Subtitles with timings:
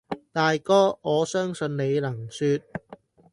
[0.33, 2.63] 大哥，我相信你能説，